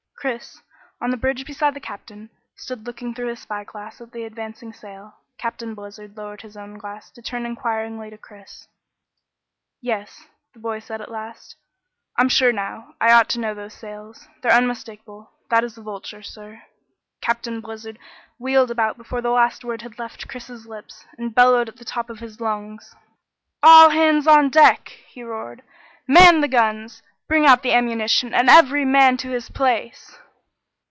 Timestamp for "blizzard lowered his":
5.73-6.55